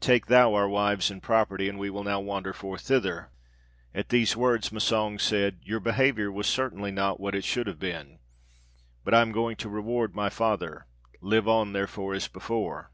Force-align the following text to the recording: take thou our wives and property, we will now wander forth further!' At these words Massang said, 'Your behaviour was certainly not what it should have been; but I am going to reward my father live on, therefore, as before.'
take 0.00 0.28
thou 0.28 0.54
our 0.54 0.66
wives 0.66 1.10
and 1.10 1.22
property, 1.22 1.70
we 1.70 1.90
will 1.90 2.04
now 2.04 2.18
wander 2.18 2.54
forth 2.54 2.86
further!' 2.88 3.28
At 3.94 4.08
these 4.08 4.34
words 4.34 4.72
Massang 4.72 5.18
said, 5.18 5.58
'Your 5.62 5.78
behaviour 5.78 6.32
was 6.32 6.46
certainly 6.46 6.90
not 6.90 7.20
what 7.20 7.34
it 7.34 7.44
should 7.44 7.66
have 7.66 7.80
been; 7.80 8.18
but 9.04 9.12
I 9.12 9.20
am 9.20 9.30
going 9.30 9.56
to 9.56 9.68
reward 9.68 10.14
my 10.14 10.30
father 10.30 10.86
live 11.20 11.46
on, 11.46 11.74
therefore, 11.74 12.14
as 12.14 12.28
before.' 12.28 12.92